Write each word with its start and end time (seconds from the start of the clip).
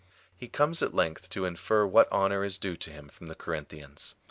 He 0.35 0.47
comes 0.47 0.81
at 0.81 0.95
length 0.95 1.29
to 1.29 1.45
infer 1.45 1.85
what 1.85 2.11
honour 2.11 2.43
is 2.43 2.57
due 2.57 2.75
to 2.75 2.89
him 2.89 3.07
from 3.07 3.27
the 3.27 3.35
Corinthians. 3.35 4.15